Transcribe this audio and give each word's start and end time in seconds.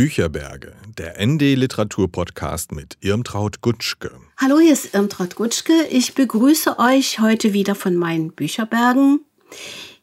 Bücherberge, 0.00 0.72
der 0.96 1.22
ND 1.22 1.42
Literatur 1.56 2.10
Podcast 2.10 2.72
mit 2.72 2.96
Irmtraut 3.02 3.60
Gutschke. 3.60 4.10
Hallo, 4.38 4.58
hier 4.58 4.72
ist 4.72 4.94
Irmtraut 4.94 5.36
Gutschke. 5.36 5.74
Ich 5.90 6.14
begrüße 6.14 6.78
euch 6.78 7.20
heute 7.20 7.52
wieder 7.52 7.74
von 7.74 7.96
meinen 7.96 8.32
Bücherbergen. 8.32 9.20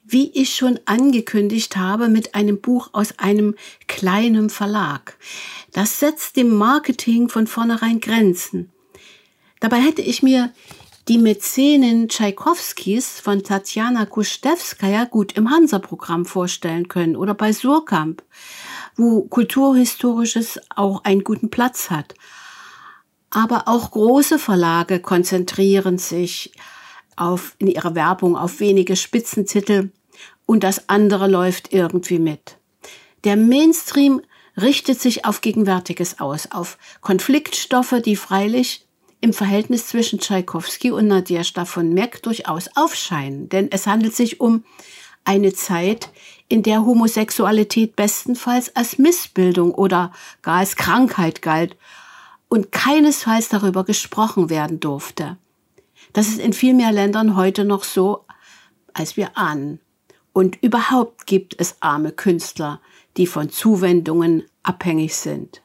Wie 0.03 0.29
ich 0.39 0.53
schon 0.53 0.79
angekündigt 0.85 1.77
habe, 1.77 2.09
mit 2.09 2.35
einem 2.35 2.61
Buch 2.61 2.91
aus 2.93 3.17
einem 3.17 3.55
kleinen 3.87 4.51
Verlag. 4.51 5.17
Das 5.73 5.99
setzt 5.99 6.35
dem 6.35 6.49
Marketing 6.49 7.27
von 7.27 7.47
vornherein 7.47 7.99
Grenzen. 7.99 8.69
Dabei 9.61 9.77
hätte 9.77 10.03
ich 10.03 10.21
mir 10.21 10.53
die 11.07 11.17
Mäzenin 11.17 12.07
Tschaikowskis 12.07 13.19
von 13.19 13.41
Tatjana 13.41 14.05
Kustewskaja 14.05 15.05
gut 15.05 15.31
im 15.33 15.49
Hansa-Programm 15.49 16.27
vorstellen 16.27 16.87
können 16.87 17.15
oder 17.15 17.33
bei 17.33 17.51
Surkamp, 17.51 18.21
wo 18.97 19.21
Kulturhistorisches 19.21 20.59
auch 20.75 21.03
einen 21.03 21.23
guten 21.23 21.49
Platz 21.49 21.89
hat. 21.89 22.15
Aber 23.29 23.67
auch 23.67 23.91
große 23.91 24.39
Verlage 24.39 24.99
konzentrieren 24.99 25.97
sich 25.97 26.51
auf, 27.15 27.55
in 27.59 27.67
ihrer 27.67 27.95
Werbung 27.95 28.35
auf 28.35 28.59
wenige 28.59 28.95
Spitzentitel 28.95 29.91
und 30.45 30.63
das 30.63 30.89
andere 30.89 31.27
läuft 31.27 31.73
irgendwie 31.73 32.19
mit. 32.19 32.57
Der 33.23 33.35
Mainstream 33.35 34.21
richtet 34.55 34.99
sich 34.99 35.25
auf 35.25 35.41
Gegenwärtiges 35.41 36.19
aus, 36.19 36.51
auf 36.51 36.77
Konfliktstoffe, 37.01 37.95
die 38.03 38.15
freilich 38.15 38.87
im 39.19 39.33
Verhältnis 39.33 39.87
zwischen 39.87 40.19
Tschaikowski 40.19 40.91
und 40.91 41.07
Nadjezhda 41.07 41.65
von 41.65 41.93
Meck 41.93 42.21
durchaus 42.23 42.69
aufscheinen, 42.75 43.49
denn 43.49 43.69
es 43.71 43.87
handelt 43.87 44.15
sich 44.15 44.39
um 44.39 44.63
eine 45.25 45.53
Zeit, 45.53 46.09
in 46.49 46.63
der 46.63 46.85
Homosexualität 46.85 47.95
bestenfalls 47.95 48.75
als 48.75 48.97
Missbildung 48.97 49.73
oder 49.73 50.11
gar 50.41 50.59
als 50.59 50.75
Krankheit 50.75 51.41
galt 51.41 51.75
und 52.47 52.71
keinesfalls 52.71 53.49
darüber 53.49 53.83
gesprochen 53.83 54.49
werden 54.49 54.79
durfte. 54.79 55.37
Das 56.13 56.27
ist 56.27 56.39
in 56.39 56.53
viel 56.53 56.73
mehr 56.73 56.91
Ländern 56.91 57.35
heute 57.35 57.65
noch 57.65 57.83
so, 57.83 58.25
als 58.93 59.17
wir 59.17 59.37
ahnen. 59.37 59.79
Und 60.31 60.61
überhaupt 60.61 61.27
gibt 61.27 61.55
es 61.59 61.77
arme 61.81 62.11
Künstler, 62.11 62.79
die 63.17 63.27
von 63.27 63.49
Zuwendungen 63.49 64.43
abhängig 64.63 65.15
sind. 65.15 65.61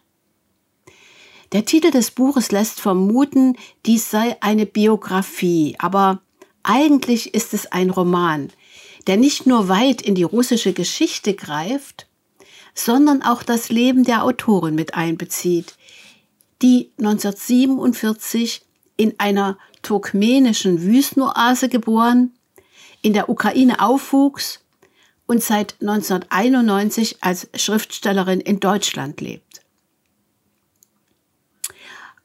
Der 1.53 1.67
Titel 1.67 1.91
des 1.91 2.11
Buches 2.11 2.51
lässt 2.51 2.81
vermuten, 2.81 3.57
dies 3.85 4.11
sei 4.11 4.37
eine 4.41 4.65
Biografie, 4.65 5.77
aber 5.79 6.23
eigentlich 6.63 7.35
ist 7.35 7.53
es 7.53 7.71
ein 7.71 7.91
Roman, 7.91 8.51
der 9.05 9.17
nicht 9.17 9.47
nur 9.47 9.69
weit 9.69 10.03
in 10.03 10.15
die 10.15 10.23
russische 10.23 10.73
Geschichte 10.73 11.35
greift, 11.35 12.07
sondern 12.75 13.23
auch 13.23 13.43
das 13.43 13.69
Leben 13.69 14.05
der 14.05 14.25
Autorin 14.25 14.75
mit 14.75 14.95
einbezieht, 14.95 15.75
die 16.63 16.91
1947 16.99 18.63
in 18.97 19.19
einer 19.19 19.59
turkmenischen 19.83 20.83
Wüstenoase 20.83 21.69
geboren, 21.69 22.33
in 23.03 23.13
der 23.13 23.29
Ukraine 23.29 23.81
aufwuchs 23.81 24.61
und 25.27 25.43
seit 25.43 25.75
1991 25.81 27.19
als 27.21 27.49
Schriftstellerin 27.55 28.41
in 28.41 28.61
Deutschland 28.61 29.21
lebt. 29.21 29.61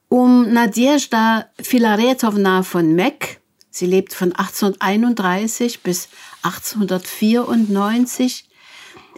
Um 0.09 0.53
Nadjezhda 0.53 1.49
Filaretowna 1.61 2.63
von 2.63 2.93
Meck, 2.93 3.41
sie 3.69 3.87
lebt 3.87 4.13
von 4.13 4.31
1831 4.31 5.81
bis 5.81 6.07
1894, 6.47 8.47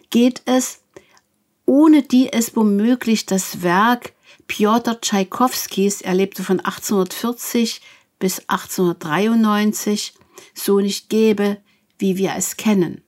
geht 0.10 0.42
es, 0.46 0.82
ohne 1.66 2.02
die 2.02 2.34
es 2.34 2.56
womöglich 2.56 3.26
das 3.26 3.62
Werk 3.62 4.14
Piotr 4.48 5.00
Tschaikowskis, 5.00 6.02
er 6.02 6.16
lebte 6.16 6.44
von 6.44 6.60
1840 6.60 7.82
bis 8.18 8.40
1893, 8.48 10.14
so 10.54 10.80
nicht 10.80 11.10
gäbe, 11.10 11.58
wie 12.00 12.18
wir 12.18 12.34
es 12.36 12.58
kennen. 12.58 13.04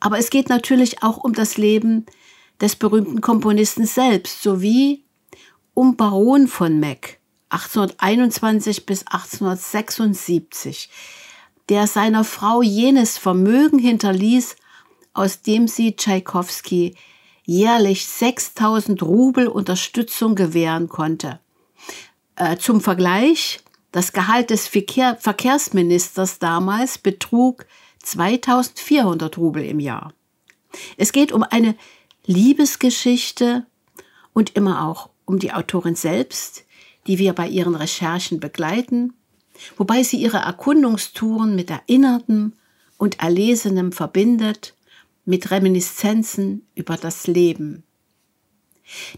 Aber 0.00 0.18
es 0.18 0.30
geht 0.30 0.48
natürlich 0.48 1.02
auch 1.02 1.18
um 1.18 1.34
das 1.34 1.56
Leben 1.56 2.06
des 2.60 2.76
berühmten 2.76 3.20
Komponisten 3.20 3.86
selbst 3.86 4.42
sowie 4.42 5.04
um 5.74 5.96
Baron 5.96 6.48
von 6.48 6.80
Meck 6.80 7.20
1821 7.50 8.86
bis 8.86 9.06
1876, 9.06 10.88
der 11.68 11.86
seiner 11.86 12.24
Frau 12.24 12.62
jenes 12.62 13.18
Vermögen 13.18 13.78
hinterließ, 13.78 14.56
aus 15.12 15.42
dem 15.42 15.68
sie 15.68 15.96
Tschaikowski 15.96 16.94
jährlich 17.44 18.06
6000 18.06 19.02
Rubel 19.02 19.48
Unterstützung 19.48 20.34
gewähren 20.34 20.88
konnte. 20.88 21.40
Äh, 22.36 22.56
zum 22.56 22.80
Vergleich, 22.80 23.60
das 23.92 24.12
Gehalt 24.12 24.50
des 24.50 24.66
Verkehr 24.66 25.16
Verkehrsministers 25.16 26.38
damals 26.38 26.98
betrug 26.98 27.66
2400 28.02 29.38
Rubel 29.38 29.64
im 29.64 29.78
Jahr. 29.78 30.12
Es 30.96 31.12
geht 31.12 31.32
um 31.32 31.42
eine 31.42 31.76
Liebesgeschichte 32.26 33.66
und 34.32 34.56
immer 34.56 34.86
auch 34.88 35.10
um 35.24 35.38
die 35.38 35.52
Autorin 35.52 35.94
selbst, 35.94 36.64
die 37.06 37.18
wir 37.18 37.34
bei 37.34 37.46
ihren 37.46 37.74
Recherchen 37.74 38.40
begleiten, 38.40 39.14
wobei 39.76 40.02
sie 40.02 40.16
ihre 40.16 40.38
Erkundungstouren 40.38 41.54
mit 41.54 41.70
Erinnertem 41.70 42.52
und 42.98 43.20
Erlesenem 43.20 43.92
verbindet, 43.92 44.74
mit 45.24 45.50
Reminiszenzen 45.50 46.66
über 46.74 46.96
das 46.96 47.26
Leben. 47.26 47.82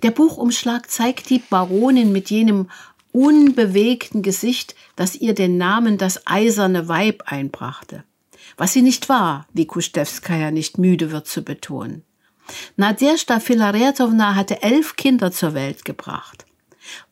Der 0.03 0.13
Buchumschlag 0.13 0.91
zeigt 0.91 1.31
die 1.31 1.41
Baronin 1.41 2.13
mit 2.13 2.31
jenem 2.31 2.71
unbewegten 3.13 4.23
Gesicht, 4.23 4.75
das 4.95 5.17
ihr 5.17 5.35
den 5.35 5.57
Namen 5.57 5.99
das 5.99 6.27
eiserne 6.27 6.89
Weib 6.89 7.25
einbrachte. 7.27 8.05
Was 8.57 8.73
sie 8.73 8.83
nicht 8.83 9.09
war, 9.09 9.47
wie 9.53 9.67
Kustewskaja 9.67 10.51
nicht 10.51 10.79
müde 10.79 11.11
wird 11.11 11.27
zu 11.27 11.43
betonen. 11.43 12.05
Nadjezhda 12.77 13.41
Filaretowna 13.41 14.35
hatte 14.35 14.63
elf 14.63 14.97
Kinder 14.97 15.33
zur 15.33 15.55
Welt 15.55 15.85
gebracht, 15.85 16.47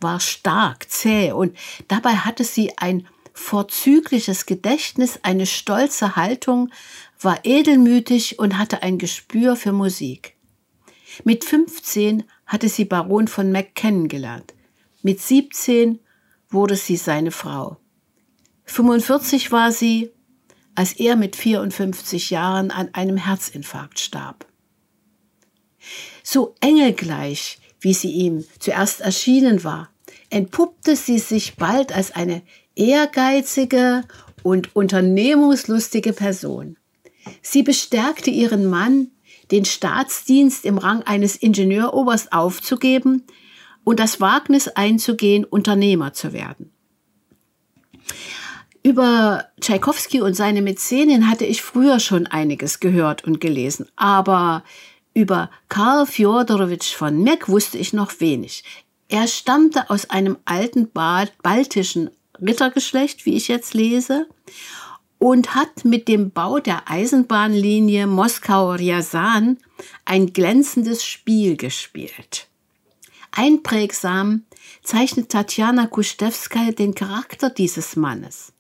war 0.01 0.21
stark, 0.21 0.89
zäh 0.89 1.33
und 1.33 1.57
dabei 1.89 2.13
hatte 2.13 2.45
sie 2.45 2.79
ein 2.79 3.09
vorzügliches 3.35 4.47
Gedächtnis, 4.47 5.19
eine 5.23 5.45
stolze 5.45 6.17
Haltung, 6.17 6.71
war 7.21 7.41
edelmütig 7.45 8.39
und 8.39 8.59
hatte 8.59 8.83
ein 8.83 8.99
Gespür 8.99 9.57
für 9.57 9.73
Musik. 9.73 10.37
Mit 11.25 11.45
15 11.45 12.25
hatte 12.47 12.69
sie 12.69 12.87
Baron 12.87 13.29
von 13.29 13.53
Meck 13.53 13.75
kennengelernt. 13.75 14.55
Mit 15.03 15.21
17 15.21 15.99
wurde 16.49 16.77
sie 16.77 16.97
seine 16.97 17.31
Frau. 17.31 17.77
45 18.65 19.53
war 19.53 19.71
sie, 19.71 20.11
als 20.75 20.95
er 20.95 21.17
mit 21.17 21.37
54 21.37 22.31
Jahren 22.31 22.71
an 22.71 22.95
einem 22.95 23.19
Herzinfarkt 23.19 24.01
starb 24.01 24.47
so 26.23 26.55
engelgleich, 26.61 27.59
wie 27.81 27.95
sie 27.95 28.11
ihm 28.11 28.45
zuerst 28.59 29.01
erschienen 29.01 29.63
war, 29.63 29.91
entpuppte 30.31 30.97
sie 30.97 31.19
sich 31.19 31.57
bald 31.57 31.95
als 31.95 32.11
eine 32.13 32.43
ehrgeizige 32.77 34.05
und 34.43 34.75
unternehmungslustige 34.77 36.13
Person. 36.13 36.77
Sie 37.43 37.63
bestärkte 37.63 38.31
ihren 38.31 38.67
Mann, 38.67 39.11
den 39.51 39.65
Staatsdienst 39.65 40.65
im 40.65 40.79
Rang 40.79 41.03
eines 41.03 41.37
Ingenieuroberst 41.37 42.33
aufzugeben 42.33 43.25
und 43.85 44.01
das 44.01 44.21
Wagnis 44.21 44.69
einzugehen, 44.69 45.45
Unternehmer 45.45 46.13
zu 46.13 46.33
werden. 46.33 46.71
Über 48.83 49.47
Tschaikowski 49.61 50.21
und 50.21 50.35
seine 50.35 50.61
Mäzenin 50.61 51.31
hatte 51.31 51.47
ich 51.47 51.63
früher 51.63 52.01
schon 52.01 52.27
einiges 52.27 52.81
gehört 52.81 53.25
und 53.25 53.41
gelesen, 53.41 53.87
aber 53.97 54.63
über 55.15 55.51
Karl 55.69 56.07
Fjodorowitsch 56.07 56.95
von 56.95 57.23
Meck 57.23 57.49
wusste 57.49 57.79
ich 57.79 57.93
noch 57.93 58.21
wenig. 58.21 58.65
Er 59.09 59.27
stammte 59.29 59.89
aus 59.89 60.11
einem 60.11 60.37
alten 60.45 60.91
baltischen 60.91 62.11
Rittergeschlecht, 62.41 63.27
wie 63.27 63.35
ich 63.35 63.49
jetzt 63.49 63.75
lese, 63.75 64.29
und 65.19 65.55
hat 65.55 65.85
mit 65.85 66.09
dem 66.09 66.31
Bau 66.31 66.59
der 66.59 66.91
Eisenbahnlinie 66.91 68.07
Moskau-Rjasan 68.07 69.59
ein 70.05 70.33
glänzendes 70.33 71.05
Spiel 71.05 71.57
gespielt. 71.57 72.49
Einprägsam 73.31 74.45
zeichnet 74.83 75.31
Tatjana 75.31 75.87
Kustewskaja 75.87 76.73
den 76.73 76.95
Charakter 76.95 77.51
dieses 77.51 77.97
Mannes, 77.97 78.53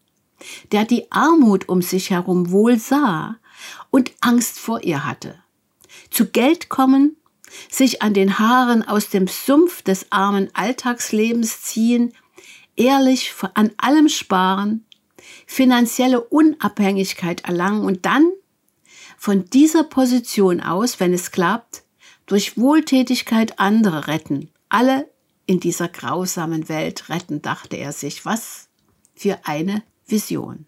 der 0.72 0.84
die 0.84 1.10
Armut 1.12 1.68
um 1.68 1.82
sich 1.82 2.10
herum 2.10 2.50
wohl 2.50 2.78
sah 2.78 3.36
und 3.90 4.12
Angst 4.20 4.58
vor 4.58 4.82
ihr 4.82 5.04
hatte 5.04 5.38
zu 6.14 6.26
Geld 6.26 6.68
kommen, 6.68 7.16
sich 7.70 8.02
an 8.02 8.14
den 8.14 8.38
Haaren 8.38 8.86
aus 8.86 9.10
dem 9.10 9.26
Sumpf 9.26 9.82
des 9.82 10.10
armen 10.10 10.48
Alltagslebens 10.54 11.62
ziehen, 11.62 12.12
ehrlich 12.76 13.32
an 13.54 13.70
allem 13.76 14.08
sparen, 14.08 14.84
finanzielle 15.46 16.20
Unabhängigkeit 16.20 17.44
erlangen 17.44 17.84
und 17.84 18.06
dann 18.06 18.30
von 19.16 19.44
dieser 19.46 19.84
Position 19.84 20.60
aus, 20.60 21.00
wenn 21.00 21.12
es 21.12 21.30
klappt, 21.30 21.82
durch 22.26 22.58
Wohltätigkeit 22.58 23.58
andere 23.58 24.06
retten, 24.06 24.50
alle 24.68 25.08
in 25.46 25.60
dieser 25.60 25.88
grausamen 25.88 26.68
Welt 26.68 27.08
retten, 27.08 27.42
dachte 27.42 27.76
er 27.76 27.92
sich. 27.92 28.24
Was 28.24 28.68
für 29.14 29.38
eine 29.44 29.82
Vision. 30.06 30.66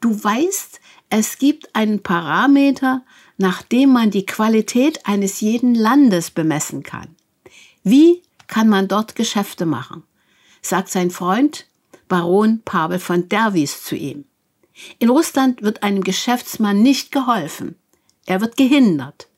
Du 0.00 0.22
weißt, 0.22 0.80
es 1.10 1.38
gibt 1.38 1.74
einen 1.74 2.02
Parameter, 2.02 3.04
nach 3.36 3.62
dem 3.62 3.92
man 3.92 4.10
die 4.10 4.26
Qualität 4.26 5.06
eines 5.06 5.40
jeden 5.40 5.74
Landes 5.74 6.30
bemessen 6.30 6.82
kann. 6.82 7.14
Wie 7.82 8.22
kann 8.46 8.68
man 8.68 8.88
dort 8.88 9.14
Geschäfte 9.14 9.66
machen? 9.66 10.02
Sagt 10.66 10.88
sein 10.88 11.10
Freund 11.10 11.66
Baron 12.08 12.62
Pavel 12.64 12.98
von 12.98 13.28
Derwies 13.28 13.82
zu 13.82 13.96
ihm. 13.96 14.24
In 14.98 15.10
Russland 15.10 15.62
wird 15.62 15.82
einem 15.82 16.02
Geschäftsmann 16.02 16.82
nicht 16.82 17.12
geholfen. 17.12 17.76
Er 18.26 18.40
wird 18.40 18.56
gehindert. 18.56 19.28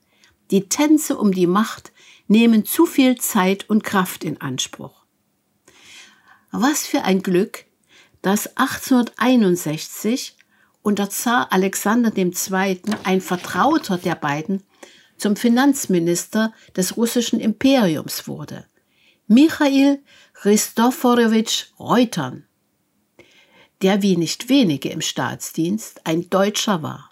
Die 0.50 0.68
Tänze 0.68 1.16
um 1.18 1.32
die 1.32 1.46
Macht 1.46 1.92
nehmen 2.28 2.64
zu 2.64 2.86
viel 2.86 3.16
Zeit 3.16 3.68
und 3.68 3.84
Kraft 3.84 4.24
in 4.24 4.40
Anspruch. 4.40 5.04
Was 6.50 6.86
für 6.86 7.02
ein 7.02 7.22
Glück, 7.22 7.64
dass 8.22 8.56
1861 8.56 10.36
unter 10.82 11.10
Zar 11.10 11.52
Alexander 11.52 12.16
II. 12.16 12.80
ein 13.04 13.20
Vertrauter 13.20 13.98
der 13.98 14.14
beiden 14.14 14.62
zum 15.18 15.36
Finanzminister 15.36 16.52
des 16.76 16.96
russischen 16.96 17.40
Imperiums 17.40 18.28
wurde, 18.28 18.66
Michail 19.28 19.98
Christoforowitsch 20.34 21.72
Reutern, 21.80 22.44
der 23.82 24.00
wie 24.00 24.16
nicht 24.16 24.48
wenige 24.48 24.88
im 24.90 25.00
Staatsdienst 25.00 26.06
ein 26.06 26.30
Deutscher 26.30 26.82
war. 26.84 27.10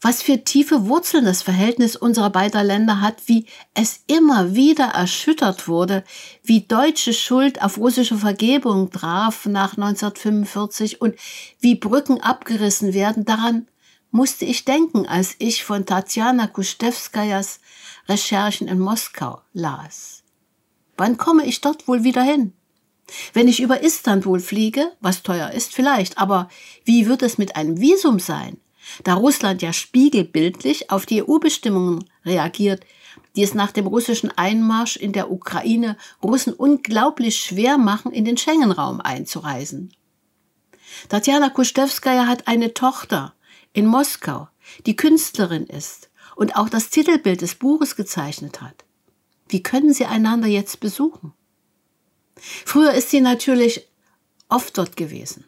Was 0.00 0.22
für 0.22 0.42
tiefe 0.42 0.88
Wurzeln 0.88 1.24
das 1.24 1.42
Verhältnis 1.42 1.94
unserer 1.94 2.30
beiden 2.30 2.66
Länder 2.66 3.00
hat, 3.00 3.28
wie 3.28 3.46
es 3.74 4.02
immer 4.08 4.56
wieder 4.56 4.86
erschüttert 4.86 5.68
wurde, 5.68 6.02
wie 6.42 6.62
deutsche 6.62 7.12
Schuld 7.12 7.62
auf 7.62 7.78
russische 7.78 8.16
Vergebung 8.16 8.90
traf 8.90 9.46
nach 9.46 9.76
1945 9.76 11.00
und 11.00 11.14
wie 11.60 11.76
Brücken 11.76 12.20
abgerissen 12.20 12.92
werden, 12.92 13.24
daran 13.24 13.68
musste 14.10 14.44
ich 14.44 14.64
denken, 14.64 15.06
als 15.06 15.36
ich 15.38 15.64
von 15.64 15.86
Tatjana 15.86 16.46
Kustewskajas 16.46 17.60
Recherchen 18.08 18.68
in 18.68 18.80
Moskau 18.80 19.40
las. 19.52 20.22
Wann 20.96 21.16
komme 21.16 21.46
ich 21.46 21.60
dort 21.60 21.86
wohl 21.88 22.04
wieder 22.04 22.22
hin? 22.22 22.52
Wenn 23.32 23.48
ich 23.48 23.60
über 23.60 23.82
Istanbul 23.82 24.40
fliege, 24.40 24.92
was 25.00 25.22
teuer 25.22 25.50
ist 25.50 25.74
vielleicht, 25.74 26.18
aber 26.18 26.48
wie 26.84 27.06
wird 27.06 27.22
es 27.22 27.38
mit 27.38 27.56
einem 27.56 27.80
Visum 27.80 28.18
sein? 28.18 28.58
Da 29.04 29.14
Russland 29.14 29.62
ja 29.62 29.72
spiegelbildlich 29.72 30.90
auf 30.90 31.06
die 31.06 31.22
EU-Bestimmungen 31.22 32.04
reagiert, 32.24 32.84
die 33.36 33.42
es 33.42 33.54
nach 33.54 33.72
dem 33.72 33.86
russischen 33.86 34.30
Einmarsch 34.36 34.96
in 34.96 35.12
der 35.12 35.30
Ukraine 35.30 35.96
Russen 36.22 36.52
unglaublich 36.52 37.40
schwer 37.40 37.78
machen, 37.78 38.12
in 38.12 38.24
den 38.24 38.36
Schengen-Raum 38.36 39.00
einzureisen. 39.00 39.92
Tatjana 41.08 41.50
Kustewskaja 41.50 42.26
hat 42.26 42.48
eine 42.48 42.74
Tochter 42.74 43.34
in 43.72 43.86
Moskau, 43.86 44.48
die 44.86 44.96
Künstlerin 44.96 45.66
ist 45.66 46.10
und 46.36 46.56
auch 46.56 46.68
das 46.68 46.90
Titelbild 46.90 47.40
des 47.40 47.54
Buches 47.54 47.96
gezeichnet 47.96 48.60
hat. 48.60 48.84
Wie 49.48 49.62
können 49.62 49.92
sie 49.92 50.06
einander 50.06 50.48
jetzt 50.48 50.80
besuchen? 50.80 51.32
Früher 52.36 52.92
ist 52.92 53.10
sie 53.10 53.20
natürlich 53.20 53.88
oft 54.48 54.76
dort 54.78 54.96
gewesen. 54.96 55.44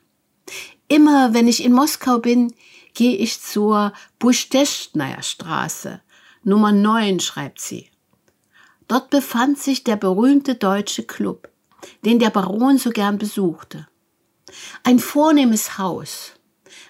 Immer 0.88 1.34
wenn 1.34 1.48
ich 1.48 1.64
in 1.64 1.72
Moskau 1.72 2.18
bin, 2.18 2.52
gehe 2.94 3.16
ich 3.16 3.40
zur 3.40 3.92
Buschteschnaya 4.18 5.22
Straße. 5.22 6.00
Nummer 6.44 6.72
9 6.72 7.20
schreibt 7.20 7.60
sie. 7.60 7.88
Dort 8.88 9.10
befand 9.10 9.58
sich 9.58 9.84
der 9.84 9.96
berühmte 9.96 10.54
deutsche 10.54 11.04
Club, 11.04 11.48
den 12.04 12.18
der 12.18 12.30
Baron 12.30 12.78
so 12.78 12.90
gern 12.90 13.16
besuchte. 13.16 13.88
Ein 14.82 14.98
vornehmes 14.98 15.78
Haus, 15.78 16.31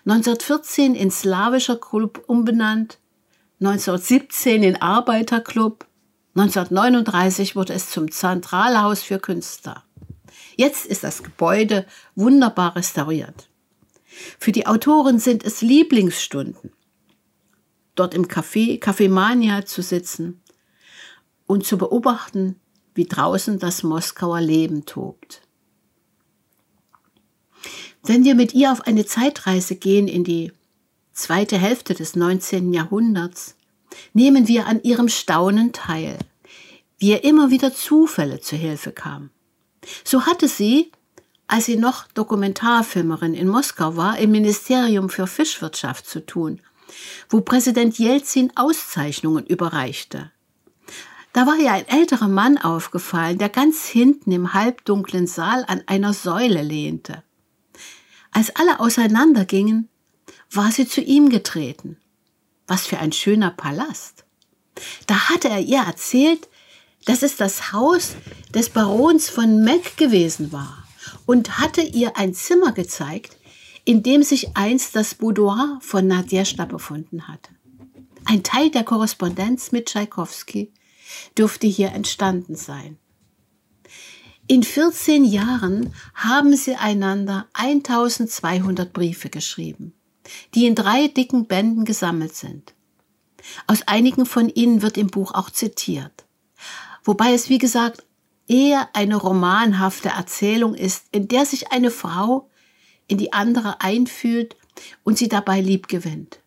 1914 0.04 0.96
in 0.96 1.12
slawischer 1.12 1.76
Club 1.76 2.24
umbenannt, 2.26 2.98
1917 3.60 4.64
in 4.64 4.82
Arbeiterclub, 4.82 5.86
1939 6.34 7.54
wurde 7.54 7.74
es 7.74 7.90
zum 7.90 8.10
Zentralhaus 8.10 9.02
für 9.02 9.20
Künstler. 9.20 9.84
Jetzt 10.56 10.86
ist 10.86 11.04
das 11.04 11.22
Gebäude 11.22 11.86
wunderbar 12.16 12.74
restauriert. 12.74 13.48
Für 14.38 14.50
die 14.50 14.66
Autoren 14.66 15.20
sind 15.20 15.44
es 15.44 15.62
Lieblingsstunden, 15.62 16.72
dort 17.94 18.14
im 18.14 18.26
Café, 18.26 18.82
Café 18.82 19.08
Mania 19.08 19.64
zu 19.64 19.82
sitzen 19.82 20.42
und 21.46 21.64
zu 21.64 21.78
beobachten, 21.78 22.58
wie 22.94 23.06
draußen 23.06 23.60
das 23.60 23.84
Moskauer 23.84 24.40
Leben 24.40 24.84
tobt. 24.84 25.42
Wenn 28.04 28.24
wir 28.24 28.34
mit 28.34 28.54
ihr 28.54 28.72
auf 28.72 28.86
eine 28.86 29.06
Zeitreise 29.06 29.76
gehen 29.76 30.08
in 30.08 30.24
die 30.24 30.52
zweite 31.12 31.58
Hälfte 31.58 31.94
des 31.94 32.16
19. 32.16 32.72
Jahrhunderts, 32.72 33.56
nehmen 34.12 34.48
wir 34.48 34.66
an 34.66 34.82
ihrem 34.82 35.08
Staunen 35.08 35.72
teil, 35.72 36.18
wie 36.98 37.10
ihr 37.10 37.24
immer 37.24 37.50
wieder 37.50 37.74
Zufälle 37.74 38.40
zu 38.40 38.56
Hilfe 38.56 38.92
kamen. 38.92 39.30
So 40.04 40.26
hatte 40.26 40.48
sie 40.48 40.90
als 41.52 41.66
sie 41.66 41.76
noch 41.76 42.06
Dokumentarfilmerin 42.14 43.34
in 43.34 43.46
Moskau 43.46 43.94
war, 43.94 44.18
im 44.18 44.30
Ministerium 44.30 45.10
für 45.10 45.26
Fischwirtschaft 45.26 46.06
zu 46.06 46.24
tun, 46.24 46.60
wo 47.28 47.42
Präsident 47.42 47.98
Jelzin 47.98 48.50
Auszeichnungen 48.56 49.44
überreichte. 49.44 50.30
Da 51.34 51.46
war 51.46 51.56
ihr 51.56 51.70
ein 51.70 51.86
älterer 51.88 52.28
Mann 52.28 52.56
aufgefallen, 52.56 53.36
der 53.36 53.50
ganz 53.50 53.86
hinten 53.86 54.32
im 54.32 54.54
halbdunklen 54.54 55.26
Saal 55.26 55.66
an 55.68 55.82
einer 55.86 56.14
Säule 56.14 56.62
lehnte. 56.62 57.22
Als 58.32 58.54
alle 58.56 58.80
auseinandergingen, 58.80 59.88
war 60.50 60.72
sie 60.72 60.88
zu 60.88 61.00
ihm 61.00 61.28
getreten. 61.28 61.98
Was 62.66 62.86
für 62.86 62.98
ein 62.98 63.12
schöner 63.12 63.50
Palast. 63.50 64.24
Da 65.06 65.28
hatte 65.28 65.48
er 65.48 65.60
ihr 65.60 65.80
erzählt, 65.80 66.48
dass 67.04 67.22
es 67.22 67.36
das 67.36 67.72
Haus 67.72 68.16
des 68.54 68.70
Barons 68.70 69.28
von 69.28 69.62
Meck 69.62 69.96
gewesen 69.96 70.52
war 70.52 70.86
und 71.26 71.58
hatte 71.58 71.82
ihr 71.82 72.16
ein 72.16 72.32
Zimmer 72.34 72.72
gezeigt, 72.72 73.36
in 73.84 74.02
dem 74.02 74.22
sich 74.22 74.56
einst 74.56 74.94
das 74.94 75.14
Boudoir 75.14 75.78
von 75.82 76.06
Nadjeshda 76.06 76.64
befunden 76.64 77.28
hatte. 77.28 77.50
Ein 78.24 78.42
Teil 78.44 78.70
der 78.70 78.84
Korrespondenz 78.84 79.72
mit 79.72 79.86
Tschaikowski 79.86 80.72
dürfte 81.36 81.66
hier 81.66 81.92
entstanden 81.92 82.54
sein. 82.54 82.98
In 84.48 84.64
14 84.64 85.24
Jahren 85.24 85.94
haben 86.14 86.56
sie 86.56 86.74
einander 86.74 87.46
1200 87.52 88.92
Briefe 88.92 89.30
geschrieben, 89.30 89.94
die 90.54 90.66
in 90.66 90.74
drei 90.74 91.06
dicken 91.06 91.46
Bänden 91.46 91.84
gesammelt 91.84 92.34
sind. 92.34 92.74
Aus 93.66 93.82
einigen 93.86 94.26
von 94.26 94.48
ihnen 94.48 94.82
wird 94.82 94.96
im 94.96 95.06
Buch 95.06 95.32
auch 95.32 95.50
zitiert. 95.50 96.24
Wobei 97.04 97.32
es, 97.32 97.48
wie 97.48 97.58
gesagt, 97.58 98.04
eher 98.48 98.88
eine 98.94 99.16
romanhafte 99.16 100.10
Erzählung 100.10 100.74
ist, 100.74 101.06
in 101.12 101.28
der 101.28 101.46
sich 101.46 101.70
eine 101.72 101.90
Frau 101.90 102.50
in 103.06 103.18
die 103.18 103.32
andere 103.32 103.80
einfühlt 103.80 104.56
und 105.04 105.18
sie 105.18 105.28
dabei 105.28 105.60
lieb 105.60 105.86
gewinnt. 105.86 106.40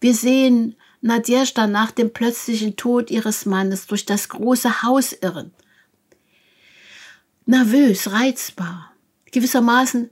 Wir 0.00 0.14
sehen 0.14 0.74
Nadjeshda 1.00 1.66
nach 1.66 1.92
dem 1.92 2.12
plötzlichen 2.12 2.76
Tod 2.76 3.10
ihres 3.10 3.46
Mannes 3.46 3.86
durch 3.86 4.06
das 4.06 4.28
große 4.28 4.82
Haus 4.82 5.12
irren. 5.12 5.52
Nervös, 7.48 8.10
reizbar, 8.10 8.90
gewissermaßen 9.30 10.10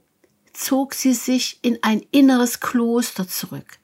zog 0.53 0.93
sie 0.93 1.13
sich 1.13 1.59
in 1.63 1.77
ein 1.81 2.01
inneres 2.11 2.61
Kloster 2.61 3.27
zurück. 3.27 3.77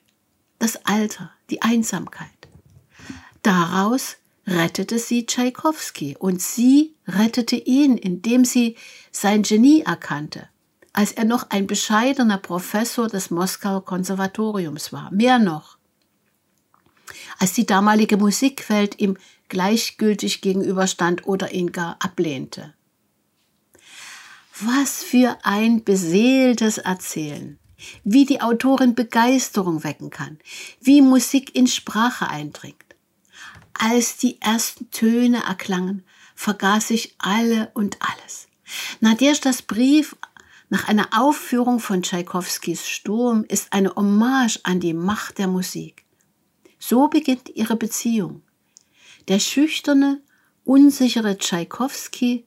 Das 0.58 0.86
Alter, 0.86 1.32
die 1.50 1.62
Einsamkeit. 1.62 2.30
Daraus 3.44 4.16
rettete 4.48 5.00
sie 5.00 5.26
Tschaikowski 5.26 6.16
und 6.18 6.42
sie 6.42 6.96
rettete 7.06 7.58
ihn, 7.58 7.98
indem 7.98 8.46
sie 8.46 8.78
sein 9.12 9.44
Genie 9.44 9.82
erkannte, 9.82 10.48
als 10.94 11.12
er 11.12 11.26
noch 11.26 11.50
ein 11.50 11.68
bescheidener 11.68 12.38
Professor 12.38 13.10
des 13.10 13.32
Moskauer 13.32 13.84
Konservatoriums 13.84 14.94
war. 14.94 15.12
Mehr 15.12 15.40
noch, 15.40 15.78
als 17.38 17.52
die 17.52 17.66
damalige 17.66 18.16
Musikwelt 18.16 19.02
ihm 19.02 19.18
gleichgültig 19.50 20.40
gegenüberstand 20.40 21.28
oder 21.28 21.52
ihn 21.52 21.74
gar 21.74 21.98
ablehnte. 22.00 22.74
Was 24.60 25.04
für 25.04 25.38
ein 25.44 25.84
beseeltes 25.84 26.78
Erzählen, 26.78 27.58
wie 28.04 28.26
die 28.26 28.42
Autorin 28.42 28.96
Begeisterung 28.96 29.84
wecken 29.84 30.10
kann, 30.10 30.40
wie 30.82 31.02
Musik 31.02 31.56
in 31.56 31.68
Sprache 31.68 32.28
eindringt. 32.28 32.76
Als 33.74 34.18
die 34.18 34.42
ersten 34.42 34.92
Töne 34.92 35.44
erklangen, 35.44 36.04
vergaß 36.36 36.92
ich 36.92 37.16
alle 37.18 37.72
und 37.74 37.98
alles. 38.02 38.48
Nadjeshdas 39.00 39.62
Brief 39.64 40.16
nach 40.70 40.88
einer 40.88 41.10
Aufführung 41.12 41.80
von 41.80 42.04
Tschaikowskis 42.04 42.88
Sturm 42.88 43.44
ist 43.48 43.74
eine 43.74 43.96
Hommage 43.96 44.60
an 44.64 44.80
die 44.80 44.94
Macht 44.94 45.38
der 45.38 45.48
Musik. 45.48 46.06
So 46.80 47.08
beginnt 47.08 47.50
ihre 47.50 47.76
Beziehung. 47.76 48.42
Der 49.28 49.40
schüchterne, 49.40 50.22
unsichere 50.64 51.38
Tschaikowski 51.38 52.46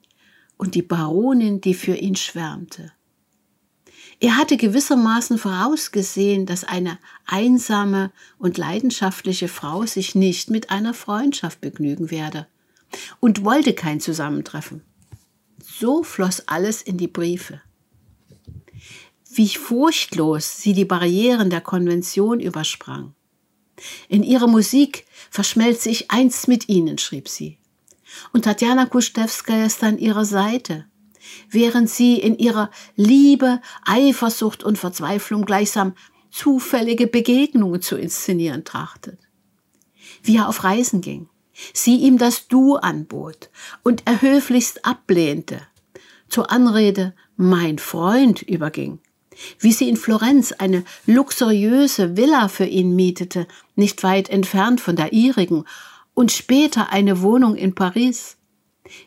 und 0.57 0.75
die 0.75 0.81
Baronin, 0.81 1.61
die 1.61 1.73
für 1.73 1.95
ihn 1.95 2.15
schwärmte. 2.15 2.91
Er 4.19 4.37
hatte 4.37 4.55
gewissermaßen 4.57 5.37
vorausgesehen, 5.37 6.45
dass 6.45 6.63
eine 6.63 6.97
einsame 7.25 8.11
und 8.37 8.57
leidenschaftliche 8.57 9.47
Frau 9.47 9.85
sich 9.85 10.15
nicht 10.15 10.49
mit 10.49 10.69
einer 10.69 10.93
Freundschaft 10.93 11.59
begnügen 11.59 12.11
werde 12.11 12.47
und 13.19 13.43
wollte 13.43 13.73
kein 13.73 13.99
Zusammentreffen. 13.99 14.81
So 15.61 16.03
floss 16.03 16.47
alles 16.47 16.81
in 16.81 16.97
die 16.97 17.09
Briefe. 17.09 17.61
Wie 19.33 19.49
furchtlos 19.49 20.61
sie 20.61 20.71
die 20.71 20.85
Barrieren 20.85 21.49
der 21.49 21.59
Konvention 21.59 22.39
übersprang. 22.39 23.13
In 24.07 24.23
ihrer 24.23 24.47
Musik 24.47 25.05
verschmelze 25.29 25.89
ich 25.89 26.09
einst 26.09 26.47
mit 26.47 26.69
ihnen, 26.69 26.97
schrieb 26.97 27.27
sie. 27.27 27.57
Und 28.33 28.45
Tatjana 28.45 28.85
Kuschewskaja 28.85 29.65
ist 29.65 29.83
an 29.83 29.97
ihrer 29.97 30.25
Seite, 30.25 30.85
während 31.49 31.89
sie 31.89 32.19
in 32.19 32.37
ihrer 32.37 32.69
Liebe, 32.95 33.61
Eifersucht 33.85 34.63
und 34.63 34.77
Verzweiflung 34.77 35.45
gleichsam 35.45 35.93
zufällige 36.31 37.07
Begegnungen 37.07 37.81
zu 37.81 37.95
inszenieren 37.95 38.63
trachtet. 38.63 39.19
Wie 40.21 40.37
er 40.37 40.49
auf 40.49 40.63
Reisen 40.63 41.01
ging, 41.01 41.29
sie 41.73 41.97
ihm 41.97 42.17
das 42.17 42.47
Du 42.47 42.75
anbot 42.75 43.49
und 43.83 44.03
er 44.05 44.21
höflichst 44.21 44.85
ablehnte, 44.85 45.61
zur 46.27 46.51
Anrede 46.51 47.13
mein 47.37 47.79
Freund 47.79 48.41
überging, 48.41 48.99
wie 49.59 49.71
sie 49.71 49.89
in 49.89 49.97
Florenz 49.97 50.51
eine 50.51 50.83
luxuriöse 51.05 52.17
Villa 52.17 52.47
für 52.47 52.65
ihn 52.65 52.95
mietete, 52.95 53.47
nicht 53.75 54.03
weit 54.03 54.29
entfernt 54.29 54.81
von 54.81 54.95
der 54.95 55.13
ihrigen, 55.13 55.65
und 56.15 56.31
später 56.31 56.91
eine 56.91 57.21
Wohnung 57.21 57.55
in 57.55 57.75
Paris, 57.75 58.37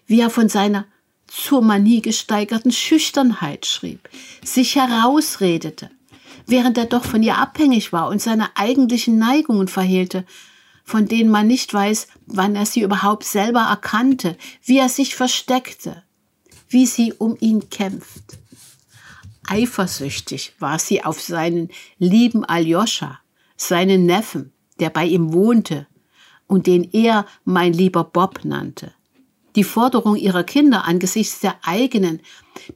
wie 0.06 0.20
er 0.20 0.30
von 0.30 0.48
seiner 0.48 0.86
zur 1.26 1.62
Manie 1.62 2.00
gesteigerten 2.00 2.70
Schüchternheit 2.70 3.66
schrieb, 3.66 4.08
sich 4.44 4.76
herausredete, 4.76 5.90
während 6.46 6.78
er 6.78 6.86
doch 6.86 7.04
von 7.04 7.22
ihr 7.22 7.36
abhängig 7.36 7.92
war 7.92 8.08
und 8.08 8.22
seine 8.22 8.56
eigentlichen 8.56 9.18
Neigungen 9.18 9.68
verhehlte, 9.68 10.24
von 10.84 11.06
denen 11.06 11.30
man 11.30 11.46
nicht 11.46 11.74
weiß, 11.74 12.08
wann 12.26 12.56
er 12.56 12.64
sie 12.64 12.82
überhaupt 12.82 13.24
selber 13.24 13.60
erkannte, 13.60 14.38
wie 14.64 14.78
er 14.78 14.88
sich 14.88 15.16
versteckte, 15.16 16.02
wie 16.68 16.86
sie 16.86 17.12
um 17.12 17.36
ihn 17.40 17.68
kämpft. 17.68 18.38
Eifersüchtig 19.46 20.54
war 20.58 20.78
sie 20.78 21.04
auf 21.04 21.20
seinen 21.20 21.70
lieben 21.98 22.44
Aljoscha, 22.44 23.18
seinen 23.56 24.06
Neffen, 24.06 24.52
der 24.78 24.90
bei 24.90 25.04
ihm 25.04 25.32
wohnte 25.32 25.86
und 26.48 26.66
den 26.66 26.82
er 26.92 27.26
mein 27.44 27.72
lieber 27.72 28.02
Bob 28.02 28.44
nannte. 28.44 28.92
Die 29.54 29.62
Forderung 29.62 30.16
ihrer 30.16 30.42
Kinder 30.42 30.84
angesichts 30.84 31.38
der 31.40 31.54
eigenen, 31.62 32.20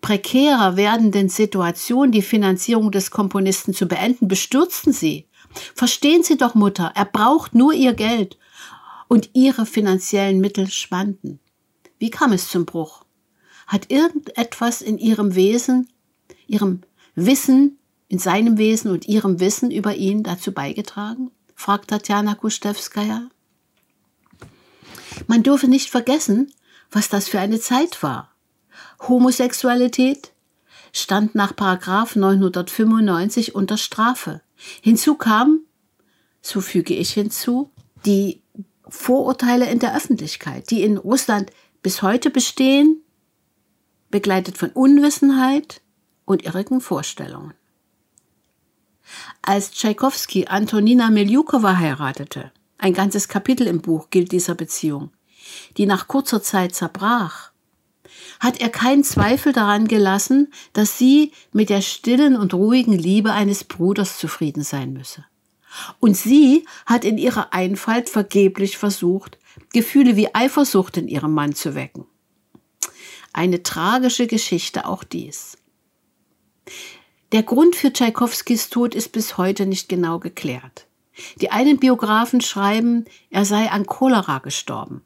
prekärer 0.01 0.77
werdenden 0.77 1.29
Situation, 1.29 2.13
die 2.13 2.23
Finanzierung 2.23 2.93
des 2.93 3.11
Komponisten 3.11 3.75
zu 3.75 3.87
beenden, 3.87 4.29
bestürzten 4.29 4.93
sie. 4.93 5.27
Verstehen 5.75 6.23
Sie 6.23 6.37
doch, 6.37 6.55
Mutter, 6.55 6.93
er 6.95 7.05
braucht 7.05 7.55
nur 7.55 7.73
ihr 7.73 7.95
Geld. 7.95 8.39
Und 9.09 9.31
ihre 9.35 9.67
finanziellen 9.67 10.41
Mittel 10.41 10.71
schwanden. 10.71 11.41
Wie 11.99 12.11
kam 12.11 12.33
es 12.33 12.49
zum 12.49 12.65
Bruch? 12.65 13.05
Hat 13.67 13.91
irgendetwas 13.91 14.81
in 14.81 14.99
ihrem 14.99 15.35
Wesen 15.35 15.89
ihrem 16.53 16.83
Wissen, 17.15 17.79
in 18.09 18.19
seinem 18.19 18.59
Wesen 18.59 18.91
und 18.91 19.09
ihrem 19.09 19.41
Wissen 19.41 19.71
über 19.71 19.95
ihn 19.95 20.23
dazu 20.23 20.53
beigetragen? 20.53 21.31
fragt 21.55 21.89
Tatjana 21.89 22.35
Kustewskaja. 22.35 23.29
Man 25.27 25.43
dürfe 25.43 25.69
nicht 25.69 25.91
vergessen, 25.91 26.53
was 26.91 27.09
das 27.09 27.29
für 27.29 27.41
eine 27.41 27.61
Zeit 27.61 28.03
war. 28.03 28.35
Homosexualität 29.01 30.33
stand 30.93 31.35
nach 31.35 31.57
Paragraph 31.57 32.17
995 32.17 33.55
unter 33.55 33.77
Strafe. 33.77 34.43
Hinzu 34.81 35.15
kam, 35.15 35.61
so 36.41 36.61
füge 36.61 36.95
ich 36.95 37.13
hinzu, 37.13 37.71
die 38.05 38.43
Vorurteile 38.89 39.71
in 39.71 39.79
der 39.79 39.97
Öffentlichkeit, 39.97 40.71
die 40.71 40.83
in 40.83 40.99
Russland 40.99 41.51
bis 41.83 42.03
heute 42.03 42.31
bestehen, 42.31 43.03
begleitet 44.11 44.59
von 44.59 44.71
Unwissenheit, 44.71 45.83
und 46.25 46.45
irrigen 46.45 46.81
Vorstellungen. 46.81 47.55
Als 49.43 49.73
Tschaikowski 49.73 50.47
Antonina 50.47 51.11
Meljukowa 51.11 51.77
heiratete, 51.77 52.53
ein 52.83 52.95
ganzes 52.95 53.29
Kapitel 53.29 53.67
im 53.67 53.81
Buch 53.81 54.11
gilt 54.11 54.33
dieser 54.33 54.55
Beziehung, 54.55 55.11
die 55.77 55.87
nach 55.87 56.09
kurzer 56.09 56.43
Zeit 56.43 56.75
zerbrach, 56.75 57.53
hat 58.41 58.61
er 58.61 58.71
keinen 58.71 59.05
Zweifel 59.05 59.53
daran 59.53 59.87
gelassen, 59.87 60.53
dass 60.73 60.99
sie 60.99 61.33
mit 61.53 61.71
der 61.71 61.81
stillen 61.81 62.37
und 62.37 62.55
ruhigen 62.55 62.93
Liebe 62.93 63.33
eines 63.33 63.63
Bruders 63.63 64.19
zufrieden 64.19 64.65
sein 64.65 64.93
müsse. 64.93 65.25
Und 66.01 66.17
sie 66.17 66.67
hat 66.85 67.05
in 67.05 67.19
ihrer 67.19 67.53
Einfalt 67.55 68.09
vergeblich 68.11 68.77
versucht, 68.77 69.39
Gefühle 69.73 70.17
wie 70.17 70.35
Eifersucht 70.35 70.97
in 70.97 71.09
ihrem 71.09 71.33
Mann 71.33 71.55
zu 71.55 71.75
wecken. 71.75 72.05
Eine 73.33 73.63
tragische 73.63 74.27
Geschichte 74.27 74.87
auch 74.87 75.05
dies. 75.05 75.57
Der 77.31 77.45
Grund 77.45 77.77
für 77.77 77.93
Tschaikowskis 77.93 78.69
Tod 78.69 78.95
ist 78.95 79.13
bis 79.13 79.39
heute 79.39 79.67
nicht 79.67 79.89
genau 79.89 80.19
geklärt. 80.19 80.87
Die 81.41 81.51
einen 81.51 81.79
Biografen 81.79 82.41
schreiben, 82.41 83.05
er 83.31 83.45
sei 83.45 83.71
an 83.71 83.87
Cholera 83.87 84.39
gestorben, 84.39 85.03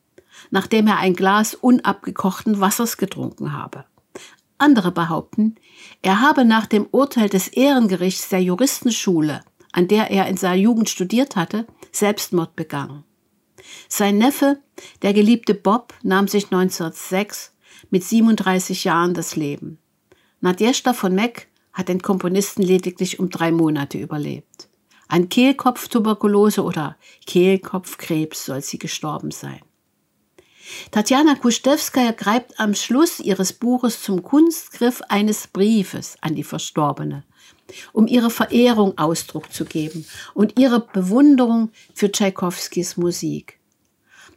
nachdem 0.51 0.87
er 0.87 0.99
ein 0.99 1.15
Glas 1.15 1.55
unabgekochten 1.55 2.61
Wassers 2.61 2.97
getrunken 2.97 3.53
habe. 3.53 3.85
Andere 4.59 4.91
behaupten, 4.91 5.57
er 6.03 6.21
habe 6.21 6.45
nach 6.45 6.67
dem 6.67 6.87
Urteil 6.91 7.29
des 7.29 7.49
Ehrengerichts 7.49 8.29
der 8.29 8.43
Juristenschule, 8.43 9.43
an 9.73 9.89
der 9.89 10.11
er 10.11 10.27
in 10.29 10.37
seiner 10.37 10.57
Jugend 10.57 10.89
studiert 10.89 11.37
hatte, 11.37 11.67
Selbstmord 11.93 12.57
begangen. 12.57 13.05
Sein 13.89 14.19
Neffe, 14.19 14.61
der 15.03 15.13
geliebte 15.13 15.55
Bob, 15.55 15.93
nahm 16.03 16.29
sich 16.29 16.45
1906 16.45 17.53
mit 17.91 18.05
37 18.05 18.85
Jahren 18.85 19.13
das 19.13 19.37
Leben. 19.37 19.79
Nadjeshda 20.41 20.93
von 20.93 21.15
Meck 21.15 21.49
hat 21.73 21.89
den 21.89 22.01
Komponisten 22.01 22.63
lediglich 22.63 23.19
um 23.19 23.29
drei 23.29 23.53
Monate 23.53 23.99
überlebt. 23.99 24.66
An 25.09 25.29
Kehlkopftuberkulose 25.29 26.63
oder 26.63 26.97
Kehlkopfkrebs 27.27 28.47
soll 28.47 28.63
sie 28.63 28.79
gestorben 28.79 29.31
sein. 29.31 29.61
Tatjana 30.91 31.37
Kustewskaja 31.37 32.13
greift 32.13 32.59
am 32.59 32.75
Schluss 32.75 33.21
ihres 33.21 33.53
Buches 33.53 34.03
zum 34.03 34.23
Kunstgriff 34.23 35.01
eines 35.09 35.47
Briefes 35.47 36.17
an 36.23 36.35
die 36.35 36.43
Verstorbene, 36.43 37.25
um 37.93 38.09
ihre 38.09 38.31
Verehrung 38.31 38.99
Ausdruck 38.99 39.53
zu 39.53 39.65
geben 39.65 40.07
und 40.35 40.59
ihre 40.59 40.81
Bewunderung 40.81 41.71
für 41.95 42.11
Tschaikowskis 42.11 42.97
Musik. 42.97 43.61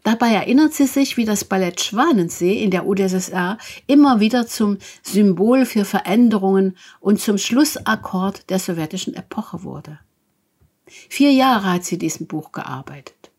Dabei 0.03 0.29
erinnert 0.33 0.73
sie 0.73 0.85
sich, 0.85 1.17
wie 1.17 1.25
das 1.25 1.43
Ballett 1.43 1.81
Schwanensee 1.81 2.63
in 2.63 2.71
der 2.71 2.85
UdSSR 2.85 3.57
immer 3.85 4.19
wieder 4.19 4.47
zum 4.47 4.77
Symbol 5.01 5.65
für 5.65 5.83
Veränderungen 5.83 6.77
und 6.99 7.19
zum 7.19 7.37
Schlussakkord 7.37 8.49
der 8.49 8.59
sowjetischen 8.59 9.13
Epoche 9.15 9.63
wurde. 9.63 9.99
Vier 11.09 11.31
Jahre 11.31 11.73
hat 11.73 11.85
sie 11.85 11.97
diesem 11.97 12.27
Buch 12.27 12.51
gearbeitet. 12.51 13.31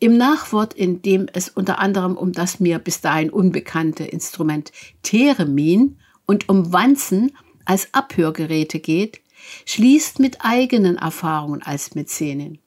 Im 0.00 0.16
Nachwort, 0.16 0.74
in 0.74 1.02
dem 1.02 1.26
es 1.32 1.48
unter 1.48 1.80
anderem 1.80 2.16
um 2.16 2.32
das 2.32 2.60
mir 2.60 2.78
bis 2.78 3.00
dahin 3.00 3.30
unbekannte 3.30 4.04
Instrument 4.04 4.70
Theremin 5.02 5.98
und 6.26 6.48
um 6.48 6.72
Wanzen 6.72 7.36
als 7.64 7.92
Abhörgeräte 7.92 8.78
geht, 8.78 9.20
schließt 9.64 10.20
mit 10.20 10.38
eigenen 10.40 10.96
Erfahrungen 10.96 11.62
als 11.62 11.94
Mäzenin. 11.94 12.58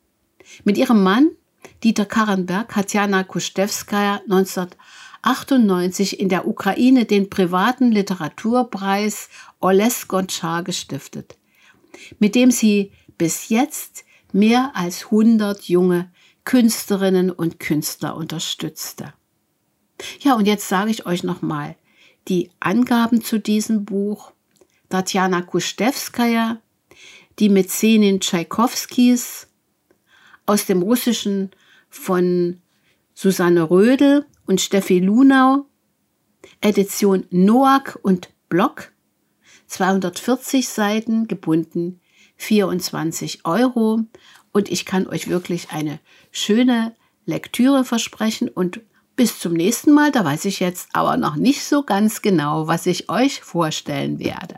Mit 0.63 0.77
ihrem 0.77 1.03
Mann 1.03 1.31
Dieter 1.83 2.05
Karrenberg 2.05 2.75
hat 2.75 2.93
Jana 2.93 3.23
Kustewskaja 3.23 4.21
1998 4.29 6.19
in 6.19 6.29
der 6.29 6.47
Ukraine 6.47 7.05
den 7.05 7.29
privaten 7.29 7.91
Literaturpreis 7.91 9.29
Oles 9.59 10.07
Gonchar 10.07 10.63
gestiftet, 10.63 11.37
mit 12.19 12.35
dem 12.35 12.51
sie 12.51 12.91
bis 13.21 13.49
jetzt 13.49 14.03
mehr 14.31 14.71
als 14.73 15.05
100 15.05 15.69
junge 15.69 16.09
Künstlerinnen 16.43 17.29
und 17.29 17.59
Künstler 17.59 18.15
unterstützte. 18.15 19.13
Ja, 20.21 20.33
und 20.33 20.47
jetzt 20.47 20.67
sage 20.67 20.89
ich 20.89 21.05
euch 21.05 21.23
nochmal 21.23 21.75
die 22.27 22.49
Angaben 22.59 23.23
zu 23.23 23.39
diesem 23.39 23.85
Buch. 23.85 24.31
Tatjana 24.89 25.43
Kustewskaja, 25.43 26.61
die 27.37 27.49
Mäzenin 27.49 28.21
Tschaikowskis, 28.21 29.49
aus 30.47 30.65
dem 30.65 30.81
Russischen 30.81 31.51
von 31.91 32.59
Susanne 33.13 33.69
Rödel 33.69 34.25
und 34.47 34.61
Steffi 34.61 34.97
Lunau, 34.97 35.67
Edition 36.59 37.27
Noack 37.29 37.99
und 38.01 38.31
Block, 38.49 38.91
240 39.67 40.67
Seiten, 40.67 41.27
gebunden 41.27 42.01
24 42.41 43.45
Euro. 43.45 44.01
Und 44.51 44.69
ich 44.69 44.85
kann 44.85 45.07
euch 45.07 45.29
wirklich 45.29 45.71
eine 45.71 45.99
schöne 46.31 46.93
Lektüre 47.25 47.85
versprechen 47.85 48.49
und 48.49 48.81
bis 49.15 49.39
zum 49.39 49.53
nächsten 49.53 49.91
Mal, 49.93 50.11
da 50.11 50.25
weiß 50.25 50.45
ich 50.45 50.59
jetzt 50.59 50.89
aber 50.93 51.17
noch 51.17 51.35
nicht 51.35 51.63
so 51.63 51.83
ganz 51.83 52.21
genau, 52.21 52.67
was 52.67 52.85
ich 52.87 53.09
euch 53.09 53.41
vorstellen 53.41 54.19
werde. 54.19 54.57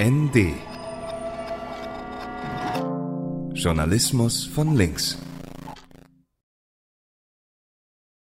ND 0.00 0.54
Journalismus 3.54 4.44
von 4.44 4.76
links. 4.76 5.18